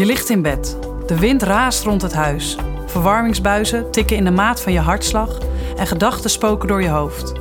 [0.00, 0.78] Je ligt in bed.
[1.06, 2.56] De wind raast rond het huis.
[2.86, 5.38] Verwarmingsbuizen tikken in de maat van je hartslag
[5.76, 7.32] en gedachten spoken door je hoofd.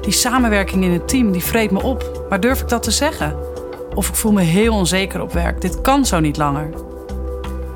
[0.00, 2.26] Die samenwerking in het team die vreet me op.
[2.28, 3.36] Maar durf ik dat te zeggen?
[3.94, 5.60] Of ik voel me heel onzeker op werk.
[5.60, 6.70] Dit kan zo niet langer.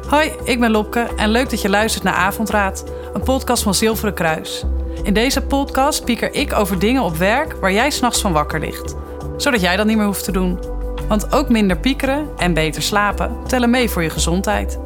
[0.08, 4.14] Hoi, ik ben Lopke en leuk dat je luistert naar Avondraad, een podcast van Zilveren
[4.14, 4.64] Kruis.
[5.02, 8.94] In deze podcast pieker ik over dingen op werk waar jij s'nachts van wakker ligt.
[9.36, 10.77] Zodat jij dat niet meer hoeft te doen.
[11.08, 14.78] Want ook minder piekeren en beter slapen tellen mee voor je gezondheid.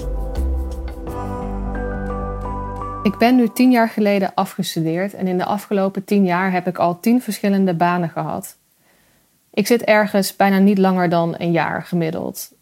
[3.03, 6.79] Ik ben nu tien jaar geleden afgestudeerd en in de afgelopen tien jaar heb ik
[6.79, 8.57] al tien verschillende banen gehad.
[9.51, 12.53] Ik zit ergens bijna niet langer dan een jaar gemiddeld.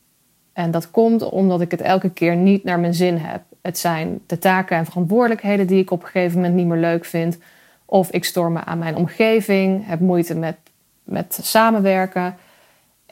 [0.53, 3.43] En dat komt omdat ik het elke keer niet naar mijn zin heb.
[3.63, 7.05] Het zijn de taken en verantwoordelijkheden die ik op een gegeven moment niet meer leuk
[7.05, 7.39] vind.
[7.85, 10.57] Of ik stoor me aan mijn omgeving, heb moeite met,
[11.05, 12.37] met samenwerken.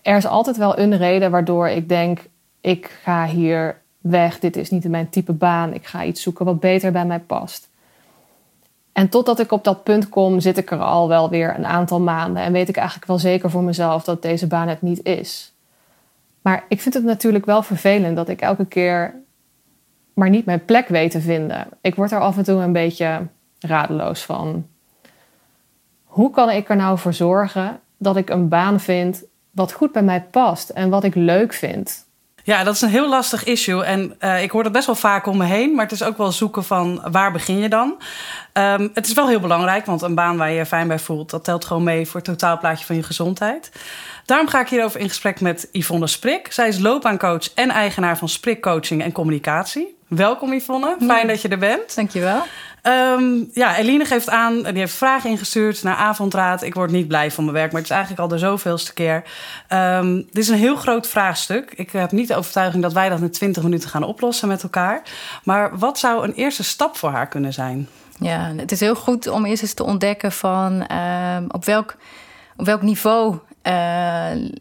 [0.08, 2.28] Er is altijd wel een reden waardoor ik denk:
[2.60, 6.60] ik ga hier weg, dit is niet mijn type baan, ik ga iets zoeken wat
[6.60, 7.68] beter bij mij past.
[8.92, 12.00] En totdat ik op dat punt kom, zit ik er al wel weer een aantal
[12.00, 15.52] maanden en weet ik eigenlijk wel zeker voor mezelf dat deze baan het niet is.
[16.42, 19.14] Maar ik vind het natuurlijk wel vervelend dat ik elke keer
[20.14, 21.66] maar niet mijn plek weet te vinden.
[21.80, 23.26] Ik word er af en toe een beetje
[23.58, 24.66] radeloos van.
[26.04, 30.02] Hoe kan ik er nou voor zorgen dat ik een baan vind wat goed bij
[30.02, 32.06] mij past en wat ik leuk vind?
[32.48, 33.84] Ja, dat is een heel lastig issue.
[33.84, 35.74] En uh, ik hoor dat best wel vaak om me heen.
[35.74, 37.96] Maar het is ook wel zoeken van waar begin je dan?
[38.52, 41.30] Um, het is wel heel belangrijk, want een baan waar je je fijn bij voelt...
[41.30, 43.72] dat telt gewoon mee voor het totaalplaatje van je gezondheid.
[44.24, 46.52] Daarom ga ik hierover in gesprek met Yvonne Sprik.
[46.52, 49.96] Zij is loopbaancoach en eigenaar van Sprik Coaching en Communicatie.
[50.08, 51.94] Welkom Yvonne, fijn dat je er bent.
[51.94, 52.42] Dankjewel.
[52.82, 56.62] Um, ja, Eline geeft aan, die heeft vragen ingestuurd naar avondraad.
[56.62, 59.22] Ik word niet blij van mijn werk, maar het is eigenlijk al de zoveelste keer.
[59.72, 61.72] Um, dit is een heel groot vraagstuk.
[61.76, 65.02] Ik heb niet de overtuiging dat wij dat in 20 minuten gaan oplossen met elkaar.
[65.44, 67.88] Maar wat zou een eerste stap voor haar kunnen zijn?
[68.18, 71.96] Ja, het is heel goed om eerst eens te ontdekken van uh, op, welk,
[72.56, 73.38] op welk niveau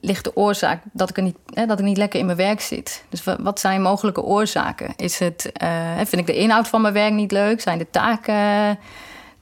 [0.02, 1.38] ligt de oorzaak dat ik, er niet,
[1.68, 3.04] dat ik niet lekker in mijn werk zit.
[3.10, 4.94] Dus wat zijn mogelijke oorzaken?
[4.96, 7.62] Is het, uh, vind ik de inhoud van mijn werk niet leuk?
[7.62, 8.80] Zijn de taken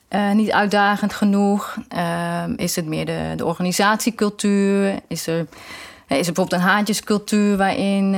[0.09, 1.77] uh, niet uitdagend genoeg?
[1.87, 4.99] Ehm, is het meer de, de organisatiecultuur?
[5.07, 5.39] Is er,
[6.07, 8.11] is er bijvoorbeeld een haantjescultuur waarin,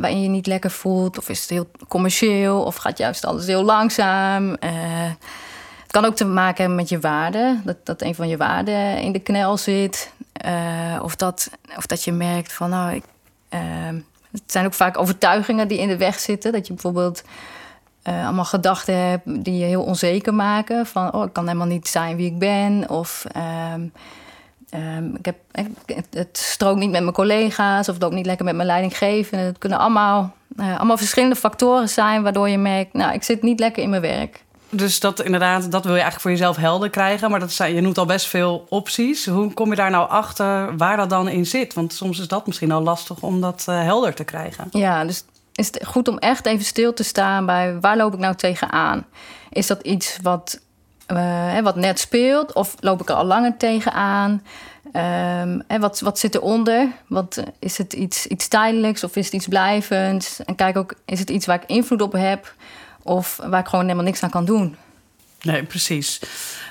[0.00, 1.18] waarin je niet lekker voelt?
[1.18, 2.62] Of is het heel commercieel?
[2.62, 4.56] Of gaat juist alles heel langzaam?
[5.82, 7.62] het kan ook te maken hebben met je waarden.
[7.64, 10.12] Dat, dat een van je waarden in de knel zit.
[10.44, 13.04] Uh, of, dat, of dat je merkt van, nou, ik,
[13.50, 13.60] uh,
[14.30, 16.52] het zijn ook vaak overtuigingen die in de weg zitten.
[16.52, 17.22] Dat je bijvoorbeeld
[18.08, 20.86] uh, allemaal gedachten hebt die je heel onzeker maken.
[20.86, 22.88] Van, oh, ik kan helemaal niet zijn wie ik ben.
[22.88, 23.24] Of
[23.74, 23.92] um,
[24.74, 25.36] um, ik heb,
[26.10, 27.88] het strookt niet met mijn collega's.
[27.88, 29.44] Of het ook niet lekker met mijn leidinggevende.
[29.44, 33.82] Het kunnen allemaal, allemaal verschillende factoren zijn waardoor je merkt, nou, ik zit niet lekker
[33.82, 34.44] in mijn werk.
[34.70, 37.30] Dus dat inderdaad, dat wil je eigenlijk voor jezelf helder krijgen.
[37.30, 39.26] Maar dat zijn, je noemt al best veel opties.
[39.26, 41.74] Hoe kom je daar nou achter waar dat dan in zit?
[41.74, 44.68] Want soms is dat misschien al lastig om dat uh, helder te krijgen.
[44.70, 45.24] Ja, dus
[45.54, 49.06] is het goed om echt even stil te staan bij waar loop ik nou tegenaan?
[49.50, 50.60] Is dat iets wat,
[51.12, 54.42] uh, wat net speelt of loop ik er al langer tegenaan?
[54.86, 56.92] Um, en wat, wat zit eronder?
[57.06, 60.44] Wat, is het iets, iets tijdelijks of is het iets blijvends?
[60.44, 62.54] En kijk ook, is het iets waar ik invloed op heb?
[63.06, 64.76] Of waar ik gewoon helemaal niks aan kan doen.
[65.42, 66.20] Nee, precies.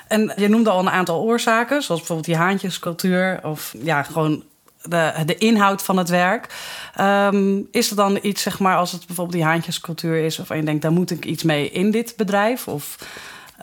[0.08, 4.44] En je noemde al een aantal oorzaken, zoals bijvoorbeeld die haantjescultuur of ja, gewoon
[4.82, 6.54] de, de inhoud van het werk.
[7.00, 10.62] Um, is er dan iets, zeg maar, als het bijvoorbeeld die haantjescultuur is, of je
[10.62, 12.68] denkt, daar moet ik iets mee in dit bedrijf?
[12.68, 12.96] Of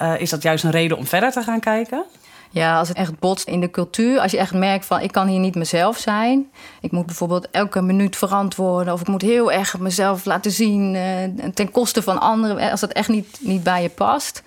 [0.02, 2.04] uh, is dat juist een reden om verder te gaan kijken?
[2.53, 4.19] Ja, als het echt botst in de cultuur.
[4.19, 6.52] Als je echt merkt van ik kan hier niet mezelf zijn.
[6.81, 8.94] Ik moet bijvoorbeeld elke minuut verantwoorden.
[8.94, 12.72] Of ik moet heel erg mezelf laten zien uh, ten koste van anderen.
[12.72, 14.44] Als dat echt niet, niet bij je past.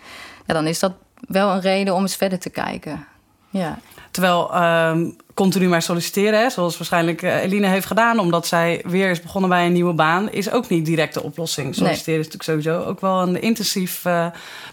[0.47, 0.93] Ja, dan is dat
[1.28, 3.06] wel een reden om eens verder te kijken.
[3.50, 3.78] Ja.
[4.11, 9.10] Terwijl um, continu maar solliciteren, hè, zoals waarschijnlijk uh, Eline heeft gedaan, omdat zij weer
[9.10, 11.75] is begonnen bij een nieuwe baan, is ook niet direct de oplossing.
[11.75, 14.27] Solliciteren is natuurlijk sowieso ook wel een intensief uh,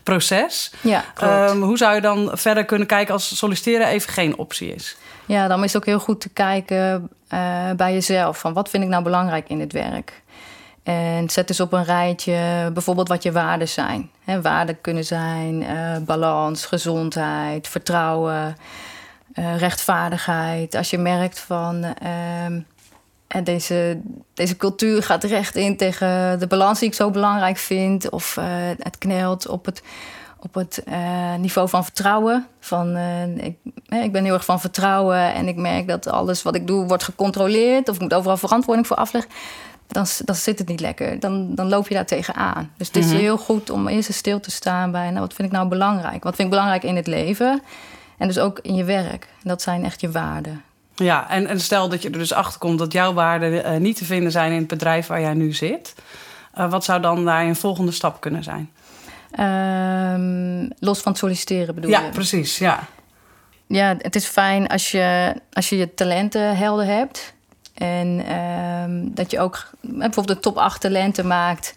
[0.03, 0.71] proces.
[0.81, 1.03] Ja,
[1.49, 4.97] um, hoe zou je dan verder kunnen kijken als solliciteren even geen optie is?
[5.25, 8.39] Ja, dan is het ook heel goed te kijken uh, bij jezelf.
[8.39, 10.21] Van wat vind ik nou belangrijk in het werk?
[10.83, 14.09] En zet dus op een rijtje bijvoorbeeld wat je waarden zijn.
[14.23, 15.65] He, waarden kunnen zijn
[16.05, 18.57] balans, gezondheid, vertrouwen.
[19.35, 20.75] Uh, rechtvaardigheid.
[20.75, 23.99] Als je merkt van uh, deze,
[24.33, 28.45] deze cultuur gaat recht in tegen de balans die ik zo belangrijk vind, of uh,
[28.79, 29.81] het knelt op het,
[30.39, 30.83] op het
[31.39, 32.47] niveau van vertrouwen.
[32.59, 32.97] Van,
[33.37, 33.55] ik,
[33.89, 37.03] ik ben heel erg van vertrouwen en ik merk dat alles wat ik doe wordt
[37.03, 39.31] gecontroleerd, of ik moet overal verantwoording voor afleggen.
[39.87, 41.19] dan, dan zit het niet lekker.
[41.19, 42.71] Dan, dan loop je daar tegenaan.
[42.77, 43.15] Dus het is Mhm.
[43.15, 45.07] heel goed om eerst eens stil te staan bij...
[45.09, 46.23] Nou, wat vind ik nou belangrijk?
[46.23, 47.61] Wat vind ik belangrijk in het leven?
[48.17, 49.27] En dus ook in je werk.
[49.43, 50.63] Dat zijn echt je waarden.
[50.95, 53.97] Ja, en, en stel dat je er dus achter komt dat jouw waarden eh, niet
[53.97, 55.95] te vinden zijn in het bedrijf waar jij nu zit.
[56.53, 58.71] Eh, wat zou dan daar een volgende stap kunnen zijn?
[59.31, 62.09] Ehm, los van het solliciteren bedoel ja, je?
[62.09, 62.57] precies.
[62.57, 62.79] Ja.
[63.67, 67.33] Ja, het is fijn als je als je, je talenten helder hebt.
[67.73, 71.75] En ehm, dat je ook bijvoorbeeld de top 8 talenten maakt.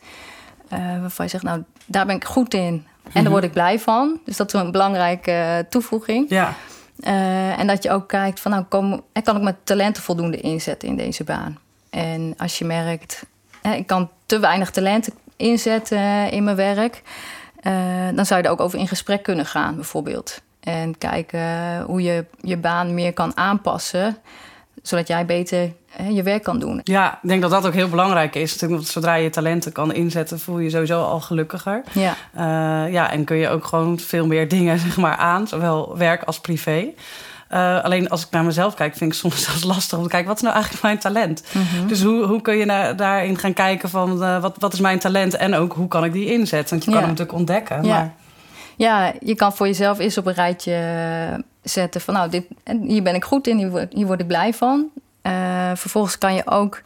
[0.69, 2.87] eh, waarvan je zegt, nou, daar ben ik goed in.
[3.13, 4.21] En daar word ik blij van.
[4.25, 6.29] Dus dat is een belangrijke eh, toevoeging.
[6.29, 6.55] Ja.
[7.01, 10.89] Eh, en dat je ook kijkt van, nou, kom, kan ik mijn talenten voldoende inzetten
[10.89, 11.59] in deze baan?
[11.91, 13.27] En als je merkt,
[13.63, 17.03] hè, ik kan te weinig talenten inzetten in mijn werk...
[17.61, 17.73] eh,
[18.15, 20.41] dan zou je er ook over in gesprek kunnen gaan, bijvoorbeeld.
[20.61, 24.17] En kijken hoe je je baan meer kan aanpassen...
[24.83, 25.73] zodat jij beter
[26.11, 26.81] je werk kan doen.
[26.85, 28.57] ja, ik denk dat dat ook heel belangrijk is.
[28.61, 31.83] Want Zodra je talenten kan inzetten, voel je je sowieso al gelukkiger.
[31.93, 35.97] Ja, Eh, ja, en kun je ook gewoon veel meer dingen zeg maar, aan, zowel
[35.99, 36.87] werk als privé.
[37.49, 40.29] Eh, alleen als ik naar mezelf kijk, vind ik soms zelfs lastig om te kijken...
[40.29, 41.45] wat is nou eigenlijk mijn talent?
[41.87, 44.99] Dus hoe, hoe kun je naar, daarin gaan kijken van eh, wat, wat is mijn
[44.99, 45.37] talent...
[45.37, 46.71] en ook hoe kan ik die inzetten?
[46.71, 47.83] Want je kan hem natuurlijk ontdekken.
[47.83, 47.99] Ja.
[47.99, 48.15] Maar,
[48.77, 52.45] Ja, je kan voor jezelf eerst op een rijtje zetten van nou, dit,
[52.83, 54.91] hier ben ik goed in, hier word, hier word ik blij van.
[55.27, 56.83] Eh, vervolgens kan je ook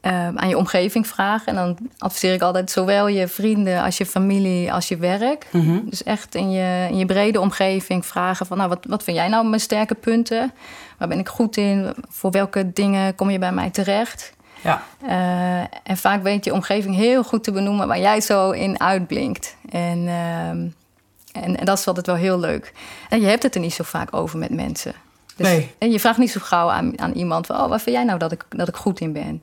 [0.00, 1.46] eh, aan je omgeving vragen.
[1.46, 5.46] En dan adviseer ik altijd zowel je vrienden als je familie als je werk.
[5.50, 5.78] Mhm.
[5.84, 9.28] Dus echt in je, in je brede omgeving vragen van nou, wat, wat vind jij
[9.28, 10.52] nou mijn sterke punten?
[10.98, 11.94] Waar ben ik goed in?
[12.08, 14.32] Voor welke dingen kom je bij mij terecht?
[14.60, 14.82] ja.
[15.06, 19.56] Eh, en vaak weet je omgeving heel goed te benoemen waar jij zo in uitblinkt.
[19.70, 20.66] En, ehm,
[21.44, 22.72] en, en dat is altijd wel heel leuk.
[23.08, 24.94] En je hebt het er niet zo vaak over met mensen.
[25.40, 25.74] Dus, Nee.
[25.78, 28.18] En je vraagt niet zo gauw aan, aan iemand van, oh, waar vind jij nou
[28.18, 29.42] dat ik, dat ik goed in ben?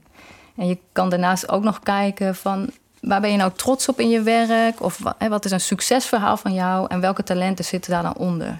[0.55, 2.69] En je kan daarnaast ook nog kijken van,
[3.01, 4.81] waar ben je nou trots op in je werk?
[4.81, 6.85] Of hè, wat is een succesverhaal van jou?
[6.89, 8.59] En welke talenten zitten daar dan onder?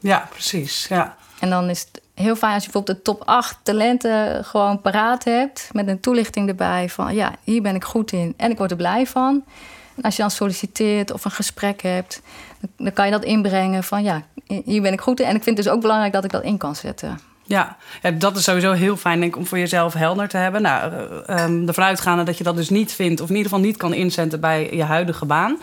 [0.00, 0.86] ja, precies.
[0.88, 1.16] Ja.
[1.38, 5.24] En dan is het heel fijn als je bijvoorbeeld de top 8 talenten gewoon paraat
[5.24, 5.68] hebt.
[5.72, 8.76] Met een toelichting erbij van ja, hier ben ik goed in en ik word er
[8.76, 9.44] blij van.
[9.96, 12.22] En als je dan solliciteert of een gesprek hebt,
[12.76, 14.22] dan, kan je dat inbrengen van ja,
[14.64, 15.26] hier ben ik goed in.
[15.26, 17.18] En ik vind het dus ook belangrijk dat ik dat in kan zetten.
[17.46, 17.76] Ja.
[18.02, 20.62] ja, dat is sowieso heel fijn denk ik, om voor jezelf helder te hebben.
[20.62, 20.92] Nou,
[21.66, 23.20] ervan uitgaande dat je dat dus niet vindt...
[23.20, 25.58] of in ieder geval niet kan inzetten bij je huidige baan.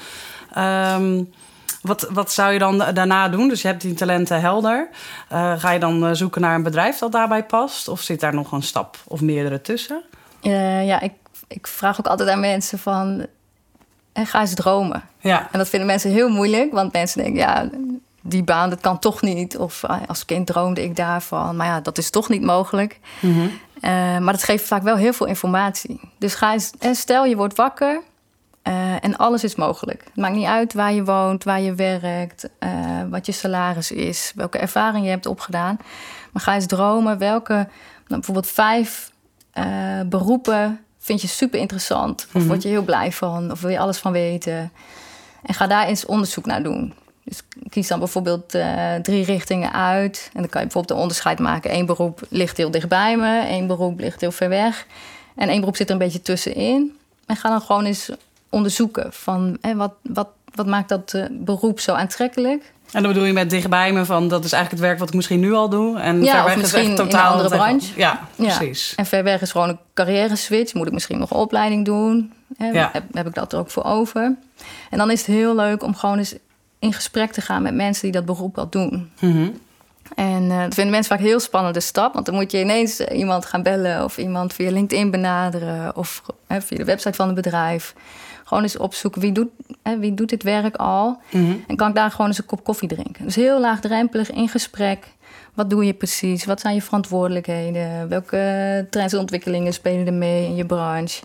[0.53, 1.23] Ehm,
[1.81, 3.47] wat, wat zou je dan daarna doen?
[3.47, 4.89] Dus je hebt die talenten helder.
[5.29, 7.87] Eh, ga je dan eh, zoeken naar een bedrijf dat daarbij past?
[7.87, 10.03] Of zit daar nog een stap of meerdere tussen?
[10.41, 11.13] Ja, ik,
[11.47, 13.25] ik vraag ook altijd aan mensen van
[14.13, 15.03] eh, ga eens dromen.
[15.19, 17.69] Ja, En dat vinden mensen heel moeilijk, want mensen denken, ja,
[18.21, 19.57] die baan, dat kan toch niet.
[19.57, 21.55] Of ah, als kind droomde ik daarvan.
[21.55, 22.99] Maar ja, dat is toch niet mogelijk.
[23.19, 23.47] Mhm.
[23.81, 25.99] Eh, maar dat geeft vaak wel heel veel informatie.
[26.17, 28.01] Dus ga eens, en stel je wordt wakker
[28.61, 30.03] eh, en alles is mogelijk.
[30.05, 32.69] Het maakt niet uit waar je woont, waar je werkt, eh,
[33.09, 35.77] wat je salaris is, welke ervaring je hebt opgedaan.
[36.31, 37.67] Maar ga eens dromen welke, nou,
[38.07, 39.11] bijvoorbeeld vijf
[39.51, 42.25] eh, beroepen vind je super interessant.
[42.27, 42.47] Of Mhm.
[42.47, 44.71] word je heel blij van, of wil je alles van weten.
[45.43, 46.93] En ga daar eens onderzoek naar doen.
[47.23, 50.29] Dus kies dan bijvoorbeeld eh, drie richtingen uit.
[50.33, 51.73] En dan kan je bijvoorbeeld een onderscheid maken.
[51.73, 54.85] Eén beroep ligt heel dichtbij me, één beroep ligt heel ver weg.
[55.35, 56.97] En één beroep zit er een beetje tussenin.
[57.25, 58.09] En ga dan gewoon eens
[58.49, 62.71] onderzoeken van hè, wat, wat, wat maakt dat eh, beroep zo aantrekkelijk.
[62.91, 64.27] en dan bedoel je met dichtbij me van...
[64.27, 65.99] dat is eigenlijk het werk wat ik misschien nu al doe.
[65.99, 67.87] En Ja, ver weg is echt in een totaal andere branche.
[67.99, 68.57] Ja, Ja.
[68.57, 68.93] precies.
[68.95, 70.73] En ver weg is gewoon een carrière switch.
[70.73, 72.33] Moet ik misschien nog een opleiding doen?
[72.57, 72.89] Hè, Ja.
[72.93, 74.35] heb, heb ik dat er ook voor over?
[74.89, 76.35] En dan is het heel leuk om gewoon eens
[76.79, 79.11] in gesprek te gaan met mensen die dat beroep al doen.
[79.19, 79.47] Mhm.
[80.15, 82.13] En eh, dat vinden mensen vaak een heel spannende stap.
[82.13, 86.21] Want dan moet je ineens eh, iemand gaan bellen of iemand via LinkedIn benaderen of
[86.47, 87.93] hè, via de website van het bedrijf.
[88.51, 89.49] Gewoon eens opzoeken wie doet,
[89.83, 91.19] hè, wie doet dit werk al.
[91.29, 91.53] Mhm.
[91.67, 93.25] En kan ik daar gewoon eens een kop koffie drinken.
[93.25, 95.07] Dus heel laagdrempelig in gesprek.
[95.53, 96.45] Wat doe je precies?
[96.45, 98.09] Wat zijn je verantwoordelijkheden?
[98.09, 101.23] Welke trends en ontwikkelingen spelen er mee in je branche?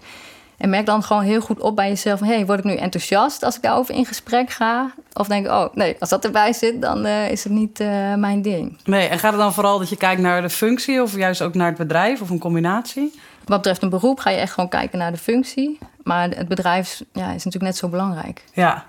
[0.56, 3.56] En merk dan gewoon heel goed op bij jezelf: hey, word ik nu enthousiast als
[3.56, 4.94] ik daarover in gesprek ga?
[5.12, 8.14] Of denk ik, oh nee, als dat erbij zit, dan eh, is het niet eh,
[8.14, 8.78] mijn ding.
[8.84, 11.02] Nee, en gaat het dan vooral dat je kijkt naar de functie...
[11.02, 13.20] of juist ook naar het bedrijf of een combinatie?
[13.46, 15.78] Wat betreft een beroep ga je echt gewoon kijken naar de functie.
[16.02, 18.44] Maar het bedrijf ja, is natuurlijk net zo belangrijk.
[18.52, 18.86] Ja,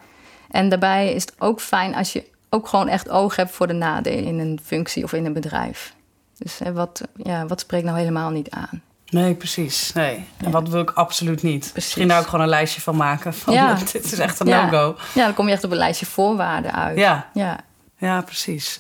[0.52, 3.74] En daarbij is het ook fijn als je ook gewoon echt oog hebt voor de
[3.74, 5.94] nadelen in een functie of in een bedrijf.
[6.38, 8.82] Dus hè, wat, ja, wat spreekt nou helemaal niet aan?
[9.10, 9.94] nee, precies.
[9.94, 10.26] Nee.
[10.38, 11.72] En wat wil ik absoluut niet?
[11.76, 13.34] Misschien daar ook gewoon een lijstje van maken.
[13.34, 13.74] Van, Ja.
[13.94, 14.66] dit is echt een Ja.
[14.66, 14.96] no-go.
[15.14, 16.98] Ja, dan kom je echt op een lijstje voorwaarden uit.
[16.98, 17.58] Ja, ja.
[17.98, 18.80] ja, precies.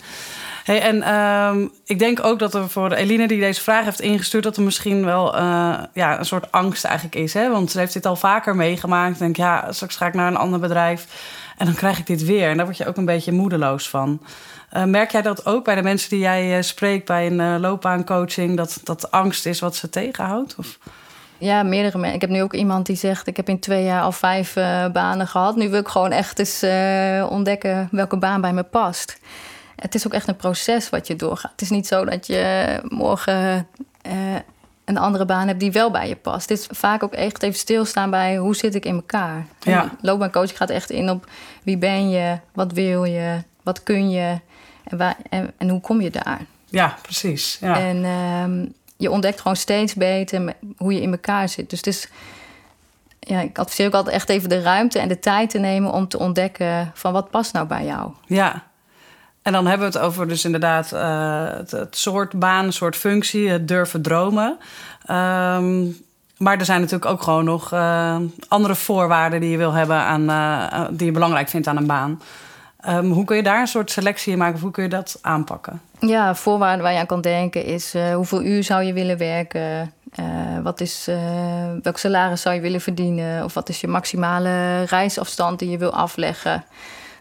[0.67, 4.43] Hey, en ehm, ik denk ook dat er voor Eline die deze vraag heeft ingestuurd...
[4.43, 7.33] dat er misschien wel eh, ja, een soort angst eigenlijk is.
[7.33, 7.49] Hè?
[7.49, 9.19] Want ze heeft dit al vaker meegemaakt.
[9.19, 11.05] Denk, ja, straks ga ik naar een ander bedrijf...
[11.57, 12.49] en dan krijg ik dit weer.
[12.49, 14.21] En daar word je ook een beetje moedeloos van.
[14.73, 17.05] Uh, merk jij dat ook bij de mensen die jij uh, spreekt...
[17.05, 20.55] bij een loopbaancoaching, dat, dat angst is wat ze tegenhoudt?
[20.57, 20.77] Of...
[21.37, 22.15] Ja, meerdere mensen.
[22.15, 24.53] Ik heb nu ook iemand die zegt: Ik heb in twee jaar al vijf
[24.93, 25.55] banen gehad.
[25.55, 26.65] Nu wil ik gewoon echt eens
[27.29, 29.19] ontdekken welke baan bij me past
[29.81, 31.51] het is ook echt een proces wat je doorgaat.
[31.51, 33.67] Het is niet zo dat je morgen
[34.07, 34.13] uh,
[34.85, 36.49] een andere baan hebt die wel bij je past.
[36.49, 39.45] Het is vaak ook echt even stilstaan bij hoe zit ik in elkaar.
[39.59, 39.91] Ja.
[40.01, 41.29] Loopbaancoach gaat echt in op
[41.63, 44.39] wie ben je, wat wil je, wat kun je
[44.83, 46.41] en, waar, en, en hoe kom je daar.
[46.65, 47.57] Ja, precies.
[47.61, 47.79] Ja.
[47.79, 51.69] En uh, je ontdekt gewoon steeds beter hoe je in elkaar zit.
[51.69, 52.09] Dus het is
[53.19, 56.07] ja, ik adviseer ook altijd echt even de ruimte en de tijd te nemen om
[56.07, 58.11] te ontdekken van wat past nou bij jou.
[58.25, 58.66] Ja,
[59.47, 63.67] en dan hebben we het over dus inderdaad uh, het, soort baan, soort functie, het
[63.67, 64.57] durven dromen.
[65.09, 65.97] Um,
[66.37, 70.29] maar er zijn natuurlijk ook gewoon nog uh, andere voorwaarden die je wil hebben aan,
[70.29, 72.21] uh, die je belangrijk vindt aan een baan.
[72.87, 75.81] Um, hoe kun je daar een soort selectie in maken hoe kun je dat aanpakken?
[75.99, 79.93] Ja, voorwaarden waar je aan kan denken is hoeveel uur zou je willen werken?
[80.63, 81.09] wat is,
[81.81, 83.43] welk salaris zou je willen verdienen?
[83.43, 86.63] Of wat is je maximale reisafstand die je wil afleggen?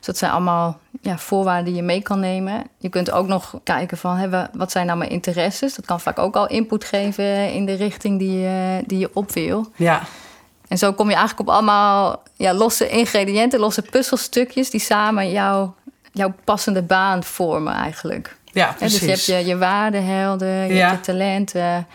[0.06, 2.64] Dat zijn allemaal ja, voorwaarden die je mee kan nemen.
[2.78, 5.74] Je kunt ook nog kijken van hè, wat zijn nou mijn interesses.
[5.74, 9.32] Dat kan vaak ook al input geven in de richting die je, die je op
[9.32, 9.66] wil.
[9.76, 10.02] Ja.
[10.68, 15.74] En zo kom je eigenlijk op allemaal ja, losse ingrediënten, losse puzzelstukjes die samen jouw,
[16.12, 18.36] jouw passende baan vormen eigenlijk.
[18.44, 19.00] Ja, precies.
[19.00, 20.90] dus je hebt je, je waardehelden, je, ja.
[20.90, 21.86] je talenten,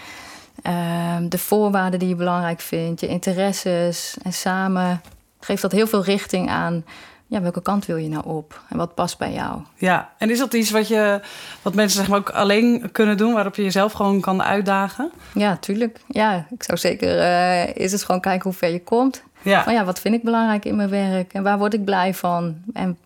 [0.67, 4.15] uh, de voorwaarden die je belangrijk vindt, je interesses.
[4.23, 5.01] En samen
[5.39, 6.85] geeft dat heel veel richting aan
[7.31, 9.61] ja, welke kant wil je nou op en wat past bij jou?
[9.75, 11.21] Ja, en is dat iets wat, je,
[11.61, 15.11] wat mensen zeg maar ook alleen kunnen doen, waarop je jezelf gewoon kan uitdagen?
[15.33, 15.99] Ja, tuurlijk.
[16.07, 19.23] Ja, ik zou zeker, uh, is het gewoon kijken hoe ver je komt.
[19.41, 19.63] Ja.
[19.63, 22.55] Van ja, wat vind ik belangrijk in mijn werk en waar word ik blij van?
[22.73, 22.97] En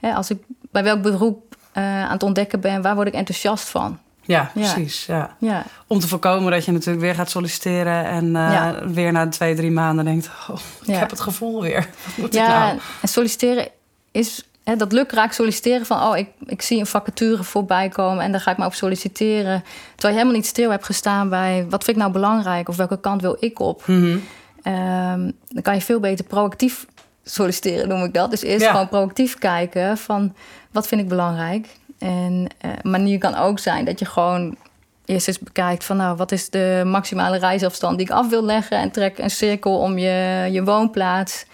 [0.00, 0.38] als ik
[0.70, 3.98] bij welk beroep uh, aan het ontdekken ben, waar word ik enthousiast van?
[4.26, 5.06] Ja, precies.
[5.06, 5.36] Ja.
[5.38, 5.64] ja.
[5.86, 9.70] Om te voorkomen dat je natuurlijk weer gaat solliciteren en uh, weer na twee, drie
[9.70, 11.80] maanden denkt: oh, ik heb het gevoel weer.
[12.04, 12.78] Wat moet ja, nou?
[13.00, 13.68] en solliciteren
[14.10, 18.32] is hè, dat lukraak solliciteren van: oh, ik, ik zie een vacature voorbij komen en
[18.32, 19.62] daar ga ik maar op solliciteren.
[19.94, 23.00] Terwijl je helemaal niet stil hebt gestaan bij wat vind ik nou belangrijk of welke
[23.00, 23.86] kant wil ik op.
[23.86, 24.72] Mm -hmm.
[24.72, 26.86] um, dan kan je veel beter proactief
[27.24, 28.30] solliciteren, noem ik dat.
[28.30, 30.34] Dus eerst gewoon proactief kijken van
[30.70, 31.66] wat vind ik belangrijk
[32.04, 34.56] en uh, een manier kan ook zijn dat je gewoon
[35.04, 38.78] eerst eens bekijkt van nou, wat is de maximale reisafstand die ik af wil leggen
[38.78, 41.46] en trek een cirkel om je, je woonplaats.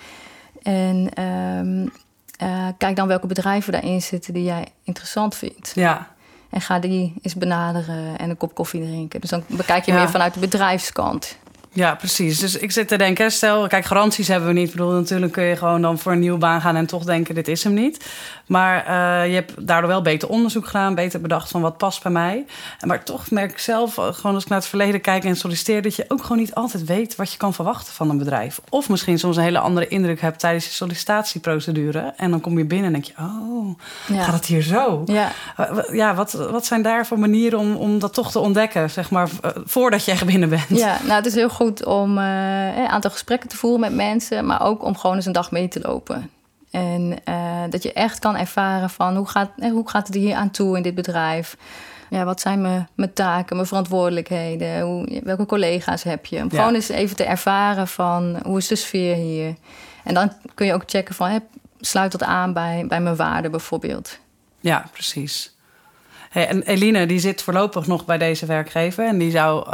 [0.62, 1.92] En um,
[2.42, 5.72] uh, kijk dan welke bedrijven daarin zitten die jij interessant vindt.
[5.74, 6.08] Ja.
[6.50, 9.20] En ga die eens benaderen en een kop koffie drinken.
[9.20, 9.98] Dus dan bekijk je ja.
[9.98, 11.36] meer vanuit de bedrijfskant.
[11.72, 12.38] Ja, precies.
[12.38, 14.66] Dus ik zit te denken, stel, kijk, garanties hebben we niet.
[14.68, 17.34] Ik bedoel, natuurlijk kun je gewoon dan voor een nieuwe baan gaan en toch denken,
[17.34, 18.10] dit is hem niet.
[18.46, 22.12] Maar uh, je hebt daardoor wel beter onderzoek gedaan, beter bedacht van wat past bij
[22.12, 22.44] mij.
[22.86, 25.82] Maar toch merk ik zelf, eh, gewoon als ik naar het verleden kijk en solliciteer,
[25.82, 28.60] dat je ook gewoon niet altijd weet wat je kan verwachten van een bedrijf.
[28.68, 32.12] Of misschien soms een hele andere indruk hebt tijdens je sollicitatieprocedure.
[32.16, 34.22] En dan kom je binnen en denk je, oh, ja.
[34.22, 35.02] gaat het hier zo?
[35.06, 35.32] Ja,
[35.92, 39.28] ja wat, wat zijn daar voor manieren om, om dat toch te ontdekken, zeg maar,
[39.64, 40.68] voordat je echt binnen bent?
[40.68, 44.46] Ja, nou, het is heel goed om uh, een aantal gesprekken te voeren met mensen,
[44.46, 46.30] maar ook om gewoon eens een dag mee te lopen.
[46.70, 50.50] En uh, dat je echt kan ervaren van hoe gaat, hoe gaat het hier aan
[50.50, 51.56] toe in dit bedrijf?
[52.10, 54.80] Ja, wat zijn mijn, mijn taken, mijn verantwoordelijkheden?
[54.80, 56.36] Hoe, welke collega's heb je?
[56.36, 56.58] Om ja.
[56.58, 59.54] gewoon eens even te ervaren van hoe is de sfeer hier?
[60.04, 61.38] En dan kun je ook checken van, hè,
[61.80, 64.18] sluit dat aan bij, bij mijn waarden bijvoorbeeld?
[64.60, 65.54] Ja, precies.
[66.30, 69.06] En Eline, die zit voorlopig nog bij deze werkgever.
[69.06, 69.72] En die zou, uh,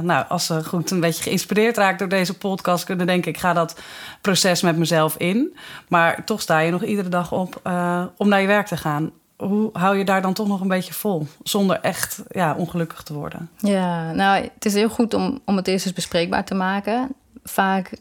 [0.00, 3.52] nou, als ze goed een beetje geïnspireerd raakt door deze podcast, kunnen denken: ik ga
[3.52, 3.80] dat
[4.20, 5.56] proces met mezelf in.
[5.88, 9.10] Maar toch sta je nog iedere dag op uh, om naar je werk te gaan.
[9.36, 11.26] Hoe hou je daar dan toch nog een beetje vol?
[11.42, 13.50] Zonder echt ja, ongelukkig te worden.
[13.56, 17.08] Ja, nou, het is heel goed om, om het eerst eens bespreekbaar te maken.
[17.44, 17.92] Vaak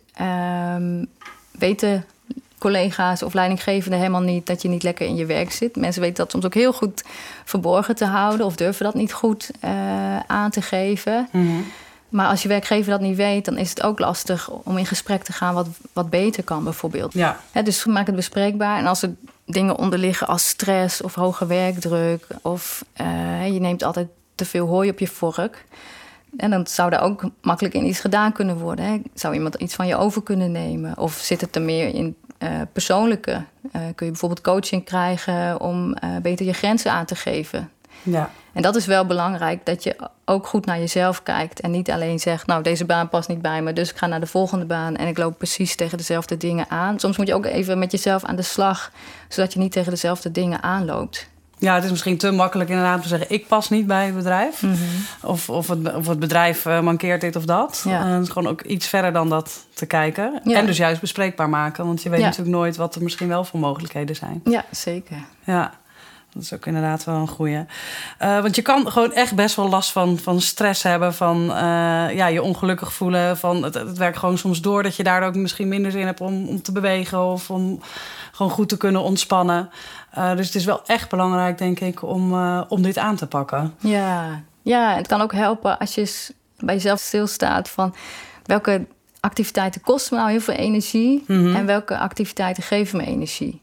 [0.75, 1.07] um,
[1.51, 2.05] weten
[2.59, 5.75] collega's of leidinggevenden helemaal niet dat je niet lekker in je werk zit.
[5.75, 7.03] Mensen weten dat soms ook heel goed
[7.45, 11.27] verborgen te houden of durven dat niet goed uh, aan te geven.
[11.31, 11.65] Mm -hmm.
[12.09, 15.23] Maar als je werkgever dat niet weet, dan is het ook lastig om in gesprek
[15.23, 17.13] te gaan wat, wat beter kan, bijvoorbeeld.
[17.13, 17.39] Ja.
[17.51, 18.77] He, dus maak het bespreekbaar.
[18.77, 23.83] En als er dingen onder liggen als stress of hoge werkdruk, of uh, je neemt
[23.83, 25.65] altijd te veel hooi op je vork.
[26.37, 28.85] En dan zou daar ook makkelijk in iets gedaan kunnen worden.
[28.85, 29.01] Hè?
[29.13, 30.97] Zou iemand iets van je over kunnen nemen?
[30.97, 33.31] Of zit het er meer in uh, persoonlijke.
[33.31, 37.69] Uh, kun je bijvoorbeeld coaching krijgen om uh, beter je grenzen aan te geven.
[38.03, 38.29] Ja.
[38.53, 41.59] En dat is wel belangrijk, dat je ook goed naar jezelf kijkt.
[41.59, 44.19] En niet alleen zegt, nou, deze baan past niet bij me, dus ik ga naar
[44.19, 46.99] de volgende baan en ik loop precies tegen dezelfde dingen aan.
[46.99, 48.91] Soms moet je ook even met jezelf aan de slag,
[49.27, 51.29] zodat je niet tegen dezelfde dingen aanloopt.
[51.59, 53.29] Ja, het is misschien te makkelijk inderdaad om te zeggen...
[53.29, 54.61] ik pas niet bij het bedrijf.
[54.61, 54.75] Mhm.
[55.21, 57.83] of, of, het, of het bedrijf uh, mankeert dit of dat.
[57.85, 58.05] Ja.
[58.05, 60.41] Uh, het is gewoon ook iets verder dan dat te kijken.
[60.43, 61.85] En dus juist bespreekbaar maken.
[61.85, 64.41] Want je weet natuurlijk nooit wat er misschien wel voor mogelijkheden zijn.
[64.43, 65.17] Ja, zeker.
[65.43, 65.73] Ja.
[66.37, 67.65] Dat is ook inderdaad wel een goeie.
[68.21, 72.15] Uh, want je kan gewoon echt best wel last van, van stress hebben, van uh,
[72.15, 73.37] ja, je ongelukkig voelen.
[73.37, 76.21] Van het, het werkt gewoon soms door dat je daar ook misschien minder zin hebt
[76.21, 77.79] om, om te bewegen of om
[78.31, 79.69] gewoon goed te kunnen ontspannen.
[80.17, 82.33] Uh, dus het is wel echt belangrijk, denk ik, om,
[82.67, 83.73] om dit aan te pakken.
[83.79, 84.43] Ja.
[84.61, 87.95] ja, het kan ook helpen als je bij jezelf stilstaat van
[88.43, 88.85] welke
[89.19, 91.55] activiteiten kosten me nou heel veel energie mm -hmm.
[91.55, 93.59] en welke activiteiten geven me energie.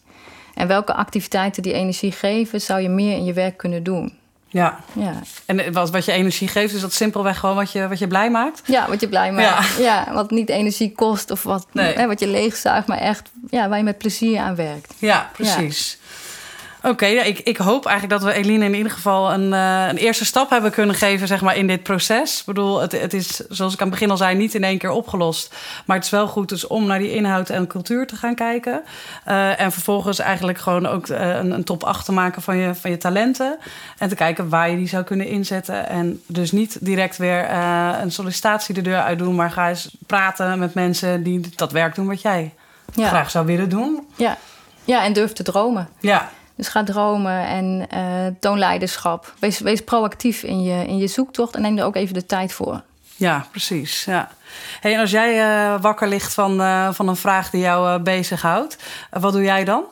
[0.55, 4.19] En welke activiteiten die energie geven, zou je meer in je werk kunnen doen.
[4.49, 4.81] Ja.
[4.93, 5.13] ja.
[5.47, 8.31] En wat, wat je energie geeft, is dat simpelweg gewoon wat je, wat je blij
[8.31, 8.63] maakt?
[8.67, 9.77] Ja, wat je blij maakt.
[9.79, 13.79] Ja, wat niet energie kost of wat, hè, wat je leegzuigt, maar echt ja, waar
[13.79, 14.95] je met plezier aan werkt.
[14.99, 15.99] Ja, precies.
[16.85, 19.97] Oké, ja, ik, ik hoop eigenlijk dat we Eline in ieder geval een, uh, een
[19.97, 22.41] eerste stap hebben kunnen geven zeg maar, in dit proces.
[22.41, 24.79] Ik bedoel, het, het is, zoals ik aan het begin al zei, niet in één
[24.79, 25.55] keer opgelost.
[25.87, 28.83] Maar het is wel goed dus om naar die inhoud en cultuur te gaan kijken.
[29.29, 32.75] Uh, en vervolgens eigenlijk gewoon ook uh, een, een, top 8 te maken van je,
[32.75, 33.59] van je talenten.
[33.99, 35.89] En te kijken waar je die zou kunnen inzetten.
[35.89, 37.51] En dus niet direct weer
[38.01, 41.95] een sollicitatie de deur uit doen, maar ga eens praten met mensen die dat werk
[41.95, 42.53] doen wat jij
[42.95, 43.09] ja.
[43.09, 44.07] graag zou willen doen.
[44.17, 44.37] Ja.
[44.85, 45.89] ja, en durf te dromen.
[46.01, 46.31] Ja.
[46.57, 48.01] Dus ga dromen en uh,
[48.41, 49.35] toon leiderschap.
[49.39, 52.53] Wees, wees proactief in je, in je zoektocht en neem er ook even de tijd
[52.53, 52.83] voor.
[53.17, 54.05] Ja, precies.
[54.05, 54.31] Ja.
[54.81, 58.77] Hey, en als jij uh, wakker ligt van, uh, van een vraag die jou bezighoudt,
[59.11, 59.85] wat doe jij dan?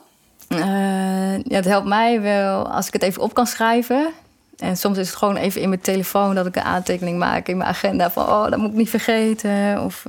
[0.47, 4.09] ja, het helpt mij wel als ik het even op kan schrijven.
[4.57, 7.57] En soms is het gewoon even in mijn telefoon dat ik een aantekening maak in
[7.57, 9.83] mijn agenda van oh, dat moet ik niet vergeten.
[9.83, 10.05] Of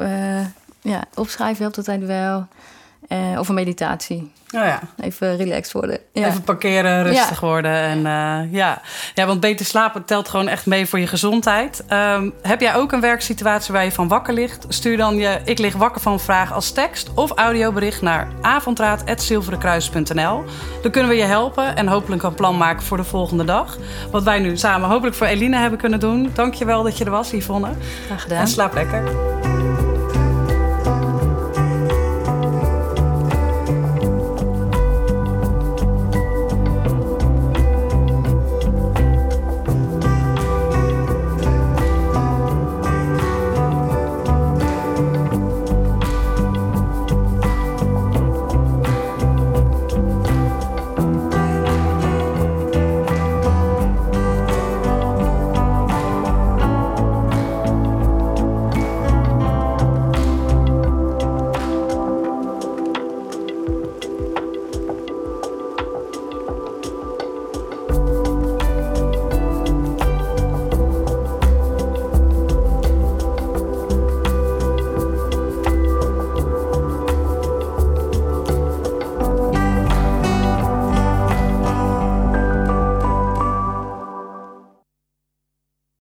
[0.80, 2.46] ja, opschrijven helpt altijd wel.
[3.38, 4.32] Of een meditatie.
[4.54, 4.80] Oh ja.
[5.00, 5.98] Even relaxed worden.
[6.12, 6.26] Ja.
[6.26, 7.72] Even parkeren, rustig worden.
[7.72, 8.80] En, uh, ja.
[9.14, 11.84] ja, want beter slapen telt gewoon echt mee voor je gezondheid.
[11.92, 14.64] Um, heb jij ook een werksituatie waar je van wakker ligt?
[14.68, 20.44] Stuur dan je Ik lig wakker van vraag als tekst of audiobericht naar avondraad.zilverenkruis.nl.
[20.82, 23.78] Dan kunnen we je helpen en hopelijk een plan maken voor de volgende dag.
[24.10, 26.30] Wat wij nu samen hopelijk voor Eline hebben kunnen doen.
[26.34, 27.70] Dankjewel dat je er was, Yvonne.
[28.06, 28.38] Graag gedaan.
[28.38, 29.33] En slaap lekker.